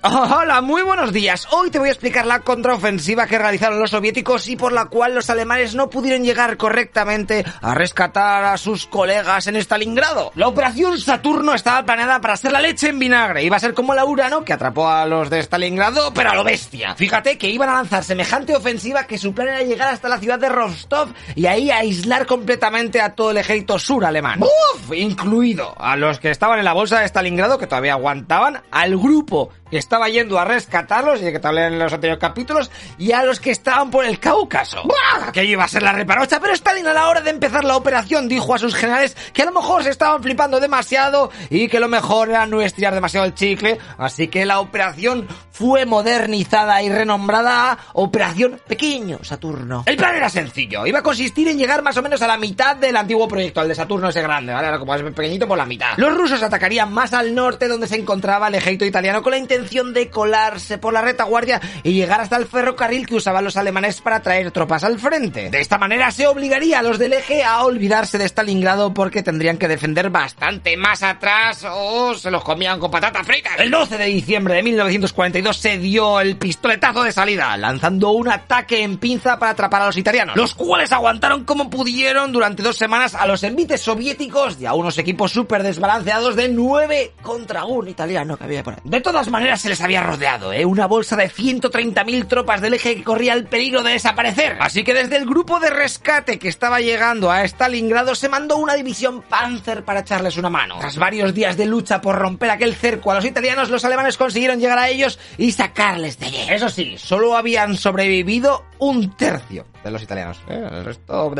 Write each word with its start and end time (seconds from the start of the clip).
Hola, 0.00 0.60
muy 0.60 0.82
buenos 0.82 1.12
días. 1.12 1.48
Hoy 1.50 1.70
te 1.70 1.80
voy 1.80 1.88
a 1.88 1.92
explicar 1.92 2.24
la 2.24 2.40
contraofensiva 2.40 3.26
que 3.26 3.36
realizaron 3.36 3.80
los 3.80 3.90
soviéticos 3.90 4.48
y 4.48 4.54
por 4.54 4.72
la 4.72 4.84
cual 4.84 5.12
los 5.12 5.28
alemanes 5.28 5.74
no 5.74 5.90
pudieron 5.90 6.22
llegar 6.22 6.56
correctamente 6.56 7.44
a 7.60 7.74
rescatar 7.74 8.44
a 8.44 8.56
sus 8.58 8.86
colegas 8.86 9.48
en 9.48 9.56
Stalingrado. 9.56 10.30
La 10.36 10.46
operación 10.46 11.00
Saturno 11.00 11.52
estaba 11.52 11.84
planeada 11.84 12.20
para 12.20 12.36
ser 12.36 12.52
la 12.52 12.60
leche 12.60 12.90
en 12.90 13.00
vinagre. 13.00 13.42
Iba 13.42 13.56
a 13.56 13.60
ser 13.60 13.74
como 13.74 13.92
la 13.92 14.04
Urano 14.04 14.44
que 14.44 14.52
atrapó 14.52 14.88
a 14.88 15.04
los 15.04 15.30
de 15.30 15.40
Stalingrado, 15.40 16.14
pero 16.14 16.30
a 16.30 16.34
lo 16.36 16.44
bestia. 16.44 16.94
Fíjate 16.94 17.36
que 17.36 17.50
iban 17.50 17.68
a 17.68 17.74
lanzar 17.74 18.04
semejante 18.04 18.54
ofensiva 18.54 19.04
que 19.04 19.18
su 19.18 19.34
plan 19.34 19.48
era 19.48 19.62
llegar 19.62 19.92
hasta 19.92 20.08
la 20.08 20.18
ciudad 20.18 20.38
de 20.38 20.48
Rostov 20.48 21.08
y 21.34 21.46
ahí 21.46 21.72
aislar 21.72 22.24
completamente 22.26 23.00
a 23.00 23.16
todo 23.16 23.32
el 23.32 23.38
ejército 23.38 23.80
sur 23.80 24.04
alemán. 24.04 24.42
¡Uf! 24.42 24.92
Incluido 24.94 25.74
a 25.76 25.96
los 25.96 26.20
que 26.20 26.30
estaban 26.30 26.60
en 26.60 26.64
la 26.64 26.72
bolsa 26.72 27.00
de 27.00 27.08
Stalingrado 27.08 27.58
que 27.58 27.66
todavía 27.66 27.94
aguantaban, 27.94 28.62
al 28.70 28.96
grupo 28.96 29.50
que 29.70 29.87
estaba 29.88 30.10
yendo 30.10 30.38
a 30.38 30.44
rescatarlos, 30.44 31.22
y 31.22 31.32
que 31.32 31.38
te 31.38 31.48
hablé 31.48 31.64
en 31.64 31.78
los 31.78 31.90
anteriores 31.90 32.20
capítulos, 32.20 32.70
y 32.98 33.12
a 33.12 33.24
los 33.24 33.40
que 33.40 33.50
estaban 33.50 33.90
por 33.90 34.04
el 34.04 34.20
Cáucaso. 34.20 34.82
¡Buah! 34.82 35.32
Que 35.32 35.46
iba 35.46 35.64
a 35.64 35.68
ser 35.68 35.82
la 35.82 35.92
reparocha, 35.92 36.40
pero 36.40 36.52
Stalin 36.52 36.86
a 36.86 36.92
la 36.92 37.08
hora 37.08 37.22
de 37.22 37.30
empezar 37.30 37.64
la 37.64 37.74
operación 37.74 38.28
dijo 38.28 38.54
a 38.54 38.58
sus 38.58 38.74
generales 38.74 39.16
que 39.32 39.40
a 39.40 39.46
lo 39.46 39.52
mejor 39.52 39.82
se 39.82 39.88
estaban 39.88 40.22
flipando 40.22 40.60
demasiado 40.60 41.30
y 41.48 41.68
que 41.68 41.80
lo 41.80 41.88
mejor 41.88 42.28
era 42.28 42.44
no 42.44 42.60
estirar 42.60 42.92
demasiado 42.92 43.24
el 43.24 43.34
chicle, 43.34 43.78
así 43.96 44.28
que 44.28 44.44
la 44.44 44.60
operación 44.60 45.26
fue 45.52 45.86
modernizada 45.86 46.82
y 46.82 46.90
renombrada 46.90 47.72
a 47.72 47.78
Operación 47.94 48.60
Pequeño 48.68 49.20
Saturno. 49.22 49.84
El 49.86 49.96
plan 49.96 50.14
era 50.14 50.28
sencillo, 50.28 50.86
iba 50.86 50.98
a 50.98 51.02
consistir 51.02 51.48
en 51.48 51.56
llegar 51.56 51.82
más 51.82 51.96
o 51.96 52.02
menos 52.02 52.20
a 52.20 52.26
la 52.26 52.36
mitad 52.36 52.76
del 52.76 52.94
antiguo 52.94 53.26
proyecto, 53.26 53.60
al 53.60 53.68
de 53.68 53.74
Saturno 53.74 54.10
ese 54.10 54.20
grande, 54.20 54.52
¿vale? 54.52 54.78
Como 54.78 54.94
es 54.94 55.02
pequeñito 55.02 55.48
por 55.48 55.56
la 55.56 55.64
mitad. 55.64 55.96
Los 55.96 56.14
rusos 56.14 56.42
atacarían 56.42 56.92
más 56.92 57.14
al 57.14 57.34
norte 57.34 57.68
donde 57.68 57.86
se 57.86 57.96
encontraba 57.96 58.48
el 58.48 58.54
ejército 58.54 58.84
italiano 58.84 59.22
con 59.22 59.30
la 59.30 59.38
intención 59.38 59.77
de 59.84 60.10
colarse 60.10 60.78
por 60.78 60.92
la 60.92 61.02
retaguardia 61.02 61.60
y 61.82 61.92
llegar 61.92 62.20
hasta 62.20 62.36
el 62.36 62.46
ferrocarril 62.46 63.06
que 63.06 63.14
usaban 63.14 63.44
los 63.44 63.56
alemanes 63.56 64.00
para 64.00 64.20
traer 64.20 64.50
tropas 64.50 64.82
al 64.84 64.98
frente. 64.98 65.50
De 65.50 65.60
esta 65.60 65.78
manera 65.78 66.10
se 66.10 66.26
obligaría 66.26 66.80
a 66.80 66.82
los 66.82 66.98
del 66.98 67.12
eje 67.12 67.44
a 67.44 67.64
olvidarse 67.64 68.18
de 68.18 68.28
Stalingrado 68.28 68.92
porque 68.92 69.22
tendrían 69.22 69.56
que 69.56 69.68
defender 69.68 70.10
bastante 70.10 70.76
más 70.76 71.02
atrás 71.02 71.64
o 71.70 72.14
se 72.14 72.30
los 72.30 72.42
comían 72.42 72.80
con 72.80 72.90
patatas 72.90 73.26
fritas. 73.26 73.52
El 73.58 73.70
12 73.70 73.96
de 73.96 74.06
diciembre 74.06 74.54
de 74.54 74.62
1942 74.64 75.56
se 75.56 75.78
dio 75.78 76.20
el 76.20 76.36
pistoletazo 76.36 77.04
de 77.04 77.12
salida, 77.12 77.56
lanzando 77.56 78.10
un 78.10 78.28
ataque 78.28 78.82
en 78.82 78.98
pinza 78.98 79.38
para 79.38 79.52
atrapar 79.52 79.82
a 79.82 79.86
los 79.86 79.96
italianos, 79.96 80.36
los 80.36 80.54
cuales 80.54 80.92
aguantaron 80.92 81.44
como 81.44 81.70
pudieron 81.70 82.32
durante 82.32 82.62
dos 82.62 82.76
semanas 82.76 83.14
a 83.14 83.26
los 83.26 83.42
envites 83.44 83.80
soviéticos 83.80 84.60
y 84.60 84.66
a 84.66 84.74
unos 84.74 84.98
equipos 84.98 85.32
súper 85.32 85.62
desbalanceados 85.62 86.34
de 86.34 86.48
9 86.48 87.12
contra 87.22 87.64
un 87.64 87.88
italiano 87.88 88.36
que 88.36 88.62
por 88.62 88.74
ahí. 88.74 88.80
De 88.84 89.00
todas 89.00 89.28
maneras, 89.28 89.64
se 89.68 89.72
les 89.72 89.80
había 89.82 90.02
rodeado, 90.02 90.50
¿eh? 90.50 90.64
Una 90.64 90.86
bolsa 90.86 91.14
de 91.14 91.30
130.000 91.30 92.26
tropas 92.26 92.62
del 92.62 92.72
eje 92.72 92.94
que 92.94 93.04
corría 93.04 93.34
el 93.34 93.44
peligro 93.44 93.82
de 93.82 93.92
desaparecer. 93.92 94.56
Así 94.60 94.82
que 94.82 94.94
desde 94.94 95.18
el 95.18 95.26
grupo 95.26 95.60
de 95.60 95.68
rescate 95.68 96.38
que 96.38 96.48
estaba 96.48 96.80
llegando 96.80 97.30
a 97.30 97.44
Stalingrado 97.44 98.14
se 98.14 98.30
mandó 98.30 98.56
una 98.56 98.76
división 98.76 99.20
Panzer 99.20 99.84
para 99.84 100.00
echarles 100.00 100.38
una 100.38 100.48
mano. 100.48 100.78
Tras 100.80 100.96
varios 100.96 101.34
días 101.34 101.58
de 101.58 101.66
lucha 101.66 102.00
por 102.00 102.16
romper 102.16 102.48
aquel 102.48 102.74
cerco 102.74 103.10
a 103.10 103.16
los 103.16 103.26
italianos, 103.26 103.68
los 103.68 103.84
alemanes 103.84 104.16
consiguieron 104.16 104.58
llegar 104.58 104.78
a 104.78 104.88
ellos 104.88 105.18
y 105.36 105.52
sacarles 105.52 106.18
de 106.18 106.26
allí. 106.26 106.46
Eso 106.48 106.70
sí, 106.70 106.96
solo 106.96 107.36
habían 107.36 107.76
sobrevivido 107.76 108.64
un 108.78 109.16
tercio 109.16 109.66
de 109.82 109.90
los 109.90 110.02
italianos. 110.02 110.38
¿eh? 110.48 110.68
El 110.70 110.84
resto... 110.84 111.32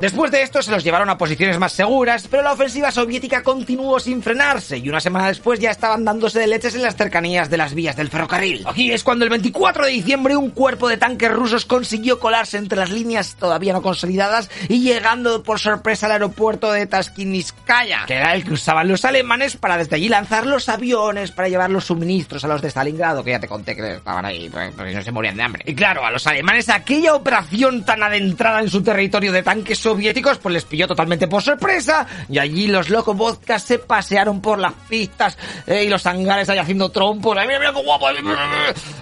Después 0.00 0.30
de 0.30 0.42
esto 0.42 0.62
se 0.62 0.70
los 0.70 0.84
llevaron 0.84 1.10
a 1.10 1.18
posiciones 1.18 1.58
más 1.58 1.72
seguras, 1.72 2.26
pero 2.30 2.42
la 2.42 2.52
ofensiva 2.52 2.90
soviética 2.90 3.42
continuó 3.42 3.98
sin 4.00 4.22
frenarse 4.22 4.78
y 4.78 4.88
una 4.88 5.00
semana 5.00 5.28
después 5.28 5.60
ya 5.60 5.70
estaban 5.70 6.04
dándose 6.04 6.38
de 6.38 6.46
leches 6.46 6.74
en 6.74 6.82
las 6.82 6.96
cercanías 6.96 7.50
de 7.50 7.56
las 7.56 7.74
vías 7.74 7.96
del 7.96 8.08
ferrocarril. 8.08 8.64
Aquí 8.66 8.90
es 8.90 9.04
cuando 9.04 9.24
el 9.24 9.30
24 9.30 9.86
de 9.86 9.90
diciembre 9.90 10.36
un 10.36 10.50
cuerpo 10.50 10.88
de 10.88 10.96
tanques 10.96 11.32
rusos 11.32 11.64
consiguió 11.64 12.18
colarse 12.18 12.58
entre 12.58 12.78
las 12.78 12.90
líneas 12.90 13.36
todavía 13.36 13.72
no 13.72 13.82
consolidadas 13.82 14.50
y 14.68 14.80
llegando 14.80 15.42
por 15.42 15.58
sorpresa 15.58 16.06
al 16.06 16.12
aeropuerto 16.12 16.72
de 16.72 16.86
Taskinskaya, 16.86 18.04
que 18.06 18.14
era 18.14 18.34
el 18.34 18.44
que 18.44 18.52
usaban 18.52 18.88
los 18.88 19.04
alemanes 19.04 19.56
para 19.56 19.76
desde 19.76 19.96
allí 19.96 20.08
lanzar 20.08 20.46
los 20.46 20.68
aviones 20.68 21.30
para 21.32 21.48
llevar 21.48 21.70
los 21.70 21.86
suministros 21.86 22.44
a 22.44 22.48
los 22.48 22.62
de 22.62 22.70
Stalingrado, 22.70 23.24
que 23.24 23.30
ya 23.30 23.40
te 23.40 23.48
conté 23.48 23.74
que 23.74 23.94
estaban 23.94 24.24
ahí 24.24 24.48
pues, 24.48 24.72
porque 24.74 24.94
no 24.94 25.02
se 25.02 25.12
morían 25.12 25.36
de 25.36 25.42
hambre. 25.42 25.62
Y 25.66 25.74
claro, 25.74 26.04
a 26.04 26.10
los 26.10 26.26
alemanes 26.26 26.37
aquella 26.68 27.14
operación 27.14 27.84
tan 27.84 28.02
adentrada 28.02 28.60
en 28.60 28.68
su 28.68 28.82
territorio 28.82 29.32
de 29.32 29.42
tanques 29.42 29.78
soviéticos 29.78 30.38
pues 30.38 30.52
les 30.52 30.64
pilló 30.64 30.86
totalmente 30.86 31.28
por 31.28 31.42
sorpresa 31.42 32.06
y 32.28 32.38
allí 32.38 32.66
los 32.66 32.90
locos 32.90 33.16
vodkas 33.16 33.62
se 33.62 33.78
pasearon 33.78 34.40
por 34.40 34.58
las 34.58 34.72
pistas 34.88 35.36
eh, 35.66 35.84
y 35.84 35.88
los 35.88 36.06
hangares 36.06 36.48
ahí 36.48 36.58
haciendo 36.58 36.90
trompos. 36.90 37.36
Mira, 37.36 37.58
mira 37.58 37.72
qué 37.72 37.82
guapo. 37.82 38.06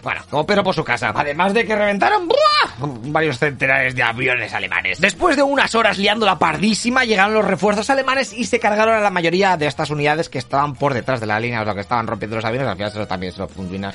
Bueno, 0.03 0.23
como 0.31 0.47
pero 0.47 0.63
por 0.63 0.75
su 0.75 0.85
casa. 0.85 1.13
Además 1.15 1.55
de 1.55 1.67
que 1.67 1.75
reventaron 1.75 2.29
¡buah! 2.29 2.87
varios 3.07 3.39
centenares 3.39 3.95
de 3.95 4.03
aviones 4.03 4.53
alemanes. 4.55 5.01
Después 5.01 5.37
de 5.37 5.43
unas 5.43 5.75
horas 5.75 5.99
liando 5.99 6.27
la 6.27 6.39
pardísima, 6.39 7.05
llegaron 7.05 7.35
los 7.35 7.45
refuerzos 7.45 7.89
alemanes 7.91 8.33
y 8.33 8.45
se 8.45 8.59
cargaron 8.59 8.95
a 8.95 9.01
la 9.01 9.11
mayoría 9.11 9.57
de 9.57 9.67
estas 9.67 9.91
unidades 9.91 10.29
que 10.29 10.39
estaban 10.39 10.75
por 10.75 10.95
detrás 10.95 11.21
de 11.21 11.27
la 11.27 11.41
línea, 11.41 11.63
o 11.63 11.65
sea, 11.65 11.75
que 11.75 11.81
estaban 11.81 12.07
rompiendo 12.07 12.37
los 12.37 12.45
aviones. 12.45 12.69
Al 12.69 12.77
final 12.77 12.91
eso 12.91 13.07
también 13.07 13.33
se 13.33 13.41
lo 13.41 13.49
fundinan. 13.49 13.93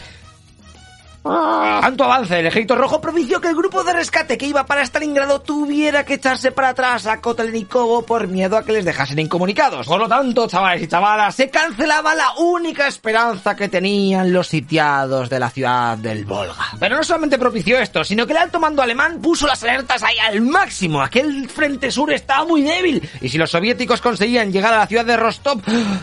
Tanto 1.24 2.04
avance, 2.04 2.40
el 2.40 2.48
ejército 2.48 2.76
rojo 2.76 3.00
propició 3.00 3.40
que 3.40 3.50
el 3.50 3.56
grupo 3.56 3.84
de 3.84 3.94
rescate 3.94 4.40
que 4.40 4.48
iba 4.48 4.66
para 4.66 4.82
Stalingrado 4.82 5.42
tuviera 5.42 6.04
que 6.04 6.16
echarse 6.16 6.52
para 6.52 6.70
atrás 6.70 7.06
a 7.06 7.22
Kotelnikovo 7.22 8.04
por 8.04 8.28
miedo 8.28 8.58
a 8.58 8.66
que 8.66 8.72
les 8.72 8.86
dejasen 8.86 9.20
incomunicados. 9.20 9.86
Por 9.86 10.00
lo 10.00 10.08
tanto, 10.08 10.48
chavales 10.48 10.82
y 10.82 10.88
chavalas, 10.88 11.36
se 11.36 11.50
cancelaba 11.52 12.16
la 12.16 12.34
única 12.40 12.88
esperanza 12.88 13.56
que 13.56 13.70
tenían 13.70 14.34
los 14.34 14.48
sitiados 14.48 15.30
de 15.30 15.40
la 15.40 15.52
ciudad 15.52 15.96
del 15.98 16.26
Volga. 16.26 16.56
Pero 16.80 16.96
no 16.96 17.04
solamente 17.04 17.38
propició 17.38 17.78
esto, 17.78 18.04
sino 18.04 18.26
que 18.26 18.34
el 18.34 18.40
alto 18.40 18.60
mando 18.60 18.82
alemán 18.82 19.20
puso 19.22 19.46
las 19.46 19.62
alertas 19.64 20.02
ahí 20.02 20.18
al 20.18 20.42
máximo. 20.42 21.02
Aquel 21.02 21.48
frente 21.50 21.92
sur 21.92 22.12
estaba 22.12 22.46
muy 22.46 22.64
débil 22.64 23.08
y 23.22 23.30
si 23.30 23.38
los 23.38 23.52
soviéticos 23.52 24.02
conseguían 24.02 24.52
llegar 24.52 24.74
a 24.74 24.80
la 24.80 24.88
ciudad 24.88 25.06
de 25.06 25.18
Rostov, 25.18 25.62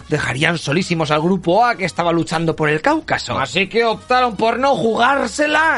dejarían 0.09 0.59
solísimos 0.59 1.11
al 1.11 1.23
grupo 1.23 1.65
A 1.65 1.75
que 1.75 1.87
estaba 1.87 2.12
luchando 2.12 2.55
por 2.55 2.69
el 2.69 2.81
Cáucaso. 2.81 3.37
Así 3.37 3.69
que 3.69 3.85
optaron 3.85 4.37
por 4.37 4.59
no 4.61 4.77
jugar 4.77 5.07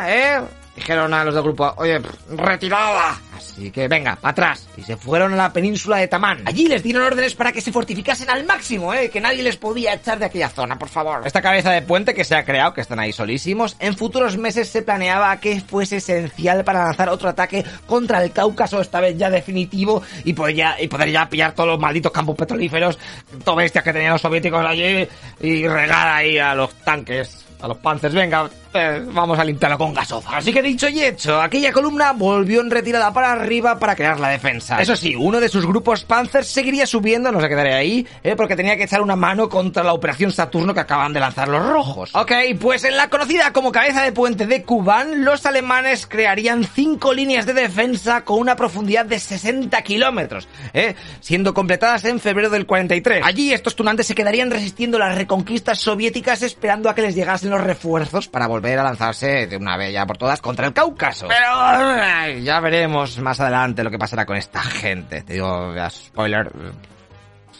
¿eh? 0.08 0.40
Dijeron 0.76 1.12
a 1.12 1.24
los 1.24 1.34
del 1.34 1.42
grupo, 1.42 1.74
oye, 1.76 2.00
retirada. 2.30 3.20
Así 3.36 3.70
que 3.70 3.88
venga, 3.88 4.16
para 4.16 4.32
atrás. 4.32 4.68
Y 4.76 4.82
se 4.82 4.96
fueron 4.96 5.34
a 5.34 5.36
la 5.36 5.52
península 5.52 5.98
de 5.98 6.08
Tamán. 6.08 6.42
Allí 6.46 6.68
les 6.68 6.82
dieron 6.82 7.02
órdenes 7.02 7.34
para 7.34 7.52
que 7.52 7.60
se 7.60 7.72
fortificasen 7.72 8.30
al 8.30 8.44
máximo, 8.44 8.94
¿eh? 8.94 9.10
Que 9.10 9.20
nadie 9.20 9.42
les 9.42 9.56
podía 9.56 9.92
echar 9.92 10.18
de 10.18 10.26
aquella 10.26 10.48
zona, 10.48 10.78
por 10.78 10.88
favor. 10.88 11.26
Esta 11.26 11.42
cabeza 11.42 11.70
de 11.70 11.82
puente 11.82 12.14
que 12.14 12.24
se 12.24 12.34
ha 12.34 12.44
creado, 12.44 12.72
que 12.72 12.80
están 12.80 12.98
ahí 12.98 13.12
solísimos, 13.12 13.76
en 13.78 13.96
futuros 13.96 14.38
meses 14.38 14.68
se 14.68 14.82
planeaba 14.82 15.38
que 15.38 15.60
fuese 15.60 15.96
esencial 15.96 16.64
para 16.64 16.84
lanzar 16.84 17.08
otro 17.08 17.28
ataque 17.28 17.64
contra 17.86 18.22
el 18.22 18.32
Cáucaso, 18.32 18.80
esta 18.80 19.00
vez 19.00 19.18
ya 19.18 19.28
definitivo, 19.28 20.02
y 20.24 20.32
poder 20.32 20.54
ya, 20.54 20.80
y 20.80 20.88
poder 20.88 21.10
ya 21.10 21.28
pillar 21.28 21.54
todos 21.54 21.68
los 21.70 21.80
malditos 21.80 22.12
campos 22.12 22.36
petrolíferos, 22.36 22.98
todo 23.44 23.56
bestias 23.56 23.84
que 23.84 23.92
tenían 23.92 24.12
los 24.12 24.22
soviéticos 24.22 24.64
allí, 24.64 25.06
y 25.40 25.66
regar 25.66 26.08
ahí 26.08 26.38
a 26.38 26.54
los 26.54 26.72
tanques 26.76 27.46
a 27.62 27.68
los 27.68 27.76
panzers, 27.78 28.14
venga, 28.14 28.48
vamos 28.72 29.38
a 29.38 29.44
limpiarlo 29.44 29.78
con 29.78 29.92
gasofa. 29.92 30.36
Así 30.36 30.52
que 30.52 30.62
dicho 30.62 30.88
y 30.88 31.02
hecho, 31.02 31.40
aquella 31.40 31.72
columna 31.72 32.12
volvió 32.12 32.60
en 32.60 32.70
retirada 32.70 33.12
para 33.12 33.32
arriba 33.32 33.78
para 33.78 33.96
crear 33.96 34.20
la 34.20 34.28
defensa. 34.28 34.80
Eso 34.80 34.96
sí, 34.96 35.14
uno 35.16 35.40
de 35.40 35.48
sus 35.48 35.66
grupos 35.66 36.04
panzers 36.04 36.46
seguiría 36.46 36.86
subiendo, 36.86 37.32
no 37.32 37.40
se 37.40 37.48
quedaría 37.48 37.76
ahí, 37.76 38.06
eh, 38.22 38.36
porque 38.36 38.56
tenía 38.56 38.76
que 38.76 38.84
echar 38.84 39.02
una 39.02 39.16
mano 39.16 39.48
contra 39.48 39.82
la 39.82 39.92
operación 39.92 40.32
Saturno 40.32 40.74
que 40.74 40.80
acaban 40.80 41.12
de 41.12 41.20
lanzar 41.20 41.48
los 41.48 41.66
rojos. 41.66 42.10
Ok, 42.14 42.32
pues 42.60 42.84
en 42.84 42.96
la 42.96 43.08
conocida 43.08 43.52
como 43.52 43.72
cabeza 43.72 44.02
de 44.02 44.12
puente 44.12 44.46
de 44.46 44.62
Kuban, 44.62 45.24
los 45.24 45.46
alemanes 45.46 46.06
crearían 46.06 46.64
cinco 46.64 47.12
líneas 47.12 47.46
de 47.46 47.54
defensa 47.54 48.24
con 48.24 48.38
una 48.38 48.56
profundidad 48.56 49.04
de 49.04 49.18
60 49.18 49.82
kilómetros, 49.82 50.48
eh, 50.72 50.94
siendo 51.20 51.54
completadas 51.54 52.04
en 52.04 52.20
febrero 52.20 52.50
del 52.50 52.66
43. 52.66 53.24
Allí 53.24 53.52
estos 53.52 53.74
tunantes 53.74 54.06
se 54.06 54.14
quedarían 54.14 54.50
resistiendo 54.50 54.98
las 54.98 55.16
reconquistas 55.16 55.80
soviéticas 55.80 56.42
esperando 56.42 56.88
a 56.88 56.94
que 56.94 57.02
les 57.02 57.14
llegasen 57.14 57.50
los 57.50 57.60
refuerzos 57.60 58.28
para 58.28 58.46
volver 58.46 58.59
a 58.78 58.84
lanzarse 58.84 59.46
de 59.46 59.56
una 59.56 59.76
vez 59.76 59.92
ya 59.92 60.06
por 60.06 60.16
todas 60.16 60.40
contra 60.40 60.66
el 60.66 60.72
Cáucaso. 60.72 61.28
Pero 61.28 62.38
ya 62.40 62.60
veremos 62.60 63.18
más 63.18 63.40
adelante 63.40 63.82
lo 63.82 63.90
que 63.90 63.98
pasará 63.98 64.26
con 64.26 64.36
esta 64.36 64.62
gente. 64.62 65.22
Te 65.22 65.34
digo, 65.34 65.74
spoiler. 65.90 66.50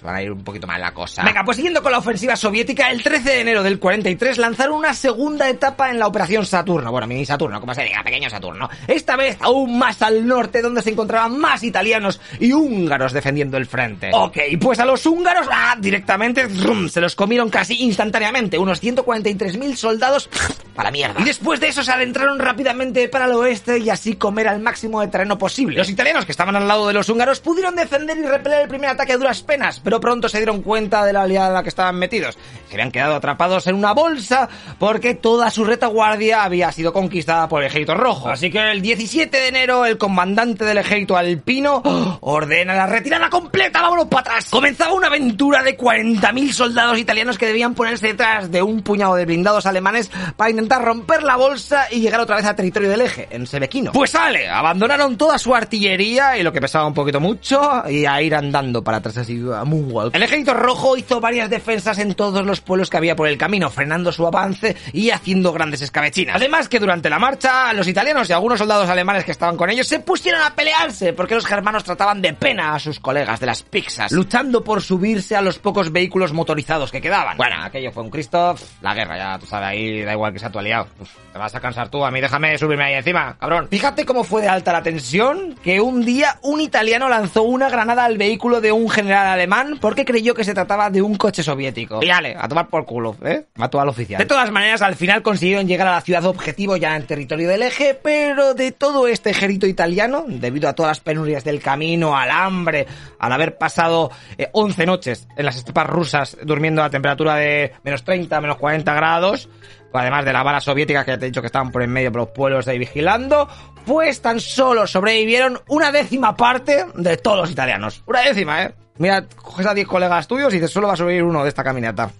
Van 0.02 0.16
a 0.16 0.22
ir 0.22 0.32
un 0.32 0.42
poquito 0.42 0.66
mal 0.66 0.80
la 0.80 0.92
cosa. 0.92 1.22
Venga, 1.22 1.44
pues 1.44 1.56
siguiendo 1.56 1.82
con 1.82 1.92
la 1.92 1.98
ofensiva 1.98 2.36
soviética, 2.36 2.90
el 2.90 3.02
13 3.02 3.28
de 3.28 3.40
enero 3.40 3.62
del 3.62 3.78
43 3.78 4.38
lanzaron 4.38 4.76
una 4.76 4.94
segunda 4.94 5.48
etapa 5.48 5.90
en 5.90 5.98
la 5.98 6.06
Operación 6.06 6.46
Saturno. 6.46 6.90
Bueno, 6.90 7.06
mini 7.06 7.26
Saturno, 7.26 7.60
como 7.60 7.74
se 7.74 7.82
diga, 7.82 8.02
pequeño 8.02 8.30
Saturno. 8.30 8.68
Esta 8.86 9.16
vez 9.16 9.36
aún 9.40 9.78
más 9.78 10.02
al 10.02 10.26
norte, 10.26 10.62
donde 10.62 10.82
se 10.82 10.90
encontraban 10.90 11.38
más 11.38 11.62
italianos 11.62 12.20
y 12.38 12.52
húngaros 12.52 13.12
defendiendo 13.12 13.56
el 13.56 13.66
frente. 13.66 14.10
Ok, 14.12 14.38
pues 14.60 14.78
a 14.80 14.84
los 14.84 15.04
húngaros, 15.06 15.46
ah, 15.50 15.76
directamente, 15.78 16.48
se 16.88 17.00
los 17.00 17.14
comieron 17.16 17.50
casi 17.50 17.82
instantáneamente. 17.82 18.58
Unos 18.58 18.82
143.000 18.82 19.74
soldados 19.74 20.28
para 20.74 20.88
la 20.88 20.92
mierda. 20.92 21.20
Y 21.20 21.24
después 21.24 21.60
de 21.60 21.68
eso 21.68 21.82
se 21.82 21.92
adentraron 21.92 22.38
rápidamente 22.38 23.08
para 23.08 23.26
el 23.26 23.32
oeste 23.32 23.78
y 23.78 23.90
así 23.90 24.14
comer 24.14 24.48
al 24.48 24.60
máximo 24.60 25.00
de 25.00 25.08
terreno 25.08 25.38
posible. 25.38 25.78
Los 25.78 25.90
italianos 25.90 26.24
que 26.24 26.32
estaban 26.32 26.56
al 26.56 26.68
lado 26.68 26.86
de 26.86 26.94
los 26.94 27.08
húngaros 27.08 27.40
pudieron 27.40 27.74
defender 27.74 28.16
y 28.18 28.22
repeler 28.22 28.62
el 28.62 28.68
primer 28.68 28.90
ataque 28.90 29.12
a 29.12 29.18
duras 29.18 29.42
penas, 29.42 29.80
pero 29.82 29.89
pronto 29.98 30.28
se 30.28 30.36
dieron 30.36 30.62
cuenta 30.62 31.04
de 31.04 31.12
la 31.12 31.22
aliada 31.22 31.48
en 31.48 31.54
la 31.54 31.62
que 31.62 31.70
estaban 31.70 31.96
metidos. 31.96 32.38
Se 32.68 32.74
habían 32.74 32.92
quedado 32.92 33.14
atrapados 33.16 33.66
en 33.66 33.74
una 33.74 33.92
bolsa 33.92 34.48
porque 34.78 35.14
toda 35.14 35.50
su 35.50 35.64
retaguardia 35.64 36.44
había 36.44 36.70
sido 36.70 36.92
conquistada 36.92 37.48
por 37.48 37.62
el 37.62 37.68
ejército 37.68 37.94
rojo. 37.94 38.28
Así 38.28 38.50
que 38.50 38.70
el 38.70 38.82
17 38.82 39.36
de 39.36 39.48
enero 39.48 39.86
el 39.86 39.98
comandante 39.98 40.64
del 40.64 40.78
ejército 40.78 41.16
alpino 41.16 41.82
ordena 42.20 42.74
la 42.74 42.86
retirada 42.86 43.30
completa, 43.30 43.82
vámonos 43.82 44.06
para 44.06 44.20
atrás. 44.20 44.50
Comenzaba 44.50 44.92
una 44.92 45.06
aventura 45.06 45.62
de 45.62 45.76
40.000 45.76 46.52
soldados 46.52 46.98
italianos 46.98 47.38
que 47.38 47.46
debían 47.46 47.74
ponerse 47.74 48.08
detrás 48.08 48.50
de 48.50 48.62
un 48.62 48.82
puñado 48.82 49.14
de 49.14 49.24
blindados 49.24 49.66
alemanes 49.66 50.10
para 50.36 50.50
intentar 50.50 50.84
romper 50.84 51.22
la 51.22 51.36
bolsa 51.36 51.86
y 51.90 52.00
llegar 52.00 52.20
otra 52.20 52.36
vez 52.36 52.44
al 52.44 52.56
territorio 52.56 52.90
del 52.90 53.00
eje, 53.00 53.28
en 53.30 53.46
Sebequino. 53.46 53.92
Pues 53.92 54.10
sale, 54.10 54.48
abandonaron 54.48 55.16
toda 55.16 55.38
su 55.38 55.54
artillería 55.54 56.36
y 56.36 56.42
lo 56.42 56.52
que 56.52 56.60
pesaba 56.60 56.86
un 56.86 56.94
poquito 56.94 57.20
mucho 57.20 57.82
y 57.88 58.04
a 58.04 58.20
ir 58.20 58.34
andando 58.34 58.82
para 58.82 58.98
atrás 58.98 59.16
así 59.16 59.40
a 59.54 59.64
El 60.12 60.22
ejército 60.22 60.54
rojo 60.54 60.96
hizo 60.96 61.20
varias 61.20 61.50
defensas 61.50 61.98
en 61.98 62.14
todos 62.14 62.44
los 62.44 62.60
pueblos 62.60 62.90
que 62.90 62.96
había 62.96 63.16
por 63.16 63.28
el 63.28 63.38
camino, 63.38 63.70
frenando 63.70 64.12
su 64.12 64.26
avance 64.26 64.76
y 64.92 65.10
haciendo 65.10 65.52
grandes 65.52 65.82
escabechinas. 65.82 66.36
Además 66.36 66.68
que 66.68 66.78
durante 66.78 67.10
la 67.10 67.18
marcha, 67.18 67.72
los 67.72 67.88
italianos 67.88 68.28
y 68.28 68.32
algunos 68.32 68.58
soldados 68.58 68.88
alemanes 68.88 69.24
que 69.24 69.32
estaban 69.32 69.56
con 69.56 69.70
ellos 69.70 69.86
se 69.86 70.00
pusieron 70.00 70.42
a 70.42 70.54
pelearse 70.54 71.12
porque 71.12 71.34
los 71.34 71.46
germanos 71.46 71.84
trataban 71.84 72.22
de 72.22 72.34
pena 72.34 72.74
a 72.74 72.78
sus 72.78 73.00
colegas 73.00 73.40
de 73.40 73.46
las 73.46 73.62
Pixas, 73.62 74.12
luchando 74.12 74.64
por 74.64 74.82
subirse 74.82 75.36
a 75.36 75.42
los 75.42 75.58
pocos 75.58 75.92
vehículos 75.92 76.32
motorizados 76.32 76.90
que 76.90 77.00
quedaban. 77.00 77.36
Bueno, 77.36 77.56
aquello 77.62 77.92
fue 77.92 78.02
un 78.02 78.10
Cristo, 78.10 78.56
la 78.80 78.94
guerra, 78.94 79.16
ya 79.16 79.38
tú 79.38 79.46
sabes, 79.46 79.68
ahí 79.68 80.02
da 80.02 80.12
igual 80.12 80.32
que 80.32 80.38
sea 80.38 80.50
tu 80.50 80.58
aliado. 80.58 80.88
te 81.32 81.38
vas 81.38 81.54
a 81.54 81.60
cansar 81.60 81.88
tú, 81.88 82.04
a 82.04 82.10
mí 82.10 82.20
déjame 82.20 82.56
subirme 82.58 82.84
ahí 82.84 82.94
encima, 82.94 83.36
cabrón. 83.38 83.68
Fíjate 83.70 84.04
cómo 84.04 84.24
fue 84.24 84.42
de 84.42 84.48
alta 84.48 84.72
la 84.72 84.82
tensión 84.82 85.54
que 85.62 85.80
un 85.80 86.04
día 86.04 86.38
un 86.42 86.60
italiano 86.60 87.08
lanzó 87.08 87.42
una 87.42 87.68
granada 87.68 88.04
al 88.04 88.18
vehículo 88.18 88.60
de 88.60 88.72
un 88.72 88.88
general 88.88 89.26
alemán 89.26 89.69
porque 89.78 90.04
creyó 90.04 90.34
que 90.34 90.44
se 90.44 90.54
trataba 90.54 90.90
de 90.90 91.02
un 91.02 91.16
coche 91.16 91.42
soviético. 91.42 92.00
Y 92.02 92.08
dale, 92.08 92.36
a 92.38 92.48
tomar 92.48 92.68
por 92.68 92.84
culo, 92.84 93.16
¿eh? 93.24 93.46
Mató 93.56 93.80
al 93.80 93.88
oficial. 93.88 94.18
De 94.18 94.26
todas 94.26 94.50
maneras, 94.50 94.82
al 94.82 94.96
final 94.96 95.22
consiguieron 95.22 95.66
llegar 95.66 95.88
a 95.88 95.92
la 95.92 96.00
ciudad 96.00 96.24
objetivo 96.24 96.76
ya 96.76 96.96
en 96.96 97.06
territorio 97.06 97.48
del 97.48 97.62
eje, 97.62 97.94
pero 97.94 98.54
de 98.54 98.72
todo 98.72 99.06
este 99.06 99.30
ejército 99.30 99.66
italiano, 99.66 100.24
debido 100.26 100.68
a 100.68 100.74
todas 100.74 100.90
las 100.90 101.00
penurias 101.00 101.44
del 101.44 101.60
camino, 101.60 102.16
al 102.16 102.30
hambre, 102.30 102.86
al 103.18 103.32
haber 103.32 103.58
pasado 103.58 104.10
11 104.52 104.82
eh, 104.82 104.86
noches 104.86 105.28
en 105.36 105.44
las 105.44 105.56
estepas 105.56 105.86
rusas 105.86 106.36
durmiendo 106.42 106.82
a 106.82 106.90
temperatura 106.90 107.36
de 107.36 107.72
menos 107.84 108.04
30, 108.04 108.40
menos 108.40 108.56
40 108.56 108.94
grados, 108.94 109.48
además 109.92 110.24
de 110.24 110.32
la 110.32 110.42
bala 110.42 110.60
soviética 110.60 111.04
que 111.04 111.18
te 111.18 111.26
he 111.26 111.28
dicho 111.28 111.40
que 111.40 111.46
estaban 111.46 111.70
por 111.70 111.82
en 111.82 111.90
medio 111.90 112.12
por 112.12 112.22
los 112.22 112.30
pueblos 112.30 112.68
ahí 112.68 112.78
vigilando, 112.78 113.48
pues 113.84 114.20
tan 114.20 114.40
solo 114.40 114.86
sobrevivieron 114.86 115.58
una 115.68 115.92
décima 115.92 116.36
parte 116.36 116.86
de 116.94 117.16
todos 117.16 117.38
los 117.38 117.50
italianos. 117.50 118.02
Una 118.06 118.20
décima, 118.22 118.64
¿eh? 118.64 118.74
Mira, 119.00 119.24
coges 119.24 119.66
a 119.66 119.72
10 119.72 119.88
colegas 119.88 120.28
tuyos 120.28 120.52
y 120.52 120.56
dices, 120.56 120.70
solo 120.70 120.86
va 120.86 120.92
a 120.92 120.96
sobrevivir 120.96 121.24
uno 121.24 121.42
de 121.42 121.48
esta 121.48 121.64
caminata. 121.64 122.10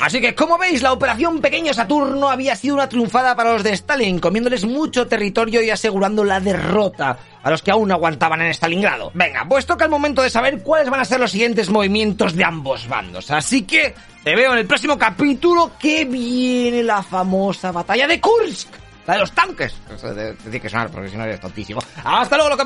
Así 0.00 0.22
que, 0.22 0.34
como 0.34 0.56
veis, 0.56 0.82
la 0.82 0.92
operación 0.92 1.42
Pequeño 1.42 1.74
Saturno 1.74 2.30
había 2.30 2.56
sido 2.56 2.76
una 2.76 2.88
triunfada 2.88 3.36
para 3.36 3.52
los 3.52 3.62
de 3.62 3.72
Stalin, 3.72 4.18
comiéndoles 4.18 4.64
mucho 4.64 5.06
territorio 5.06 5.62
y 5.62 5.68
asegurando 5.68 6.24
la 6.24 6.40
derrota 6.40 7.18
a 7.42 7.50
los 7.50 7.60
que 7.60 7.72
aún 7.72 7.92
aguantaban 7.92 8.40
en 8.40 8.54
Stalingrado. 8.54 9.10
Venga, 9.12 9.44
pues 9.46 9.66
toca 9.66 9.84
el 9.84 9.90
momento 9.90 10.22
de 10.22 10.30
saber 10.30 10.62
cuáles 10.62 10.88
van 10.88 11.00
a 11.00 11.04
ser 11.04 11.20
los 11.20 11.30
siguientes 11.30 11.68
movimientos 11.68 12.34
de 12.34 12.44
ambos 12.44 12.88
bandos. 12.88 13.30
Así 13.30 13.62
que 13.62 13.94
te 14.24 14.34
veo 14.34 14.52
en 14.54 14.58
el 14.60 14.66
próximo 14.66 14.96
capítulo 14.96 15.72
que 15.78 16.06
viene 16.06 16.82
la 16.82 17.02
famosa 17.02 17.70
batalla 17.70 18.06
de 18.06 18.18
Kursk. 18.18 18.68
La 19.06 19.14
de 19.14 19.20
los 19.20 19.32
tanques. 19.32 19.74
Tiene 20.42 20.58
que 20.58 20.70
sonar 20.70 20.90
porque 20.90 21.10
si 21.10 21.38
tontísimo. 21.38 21.80
Hasta 22.02 22.36
luego, 22.36 22.50
loco 22.50 22.64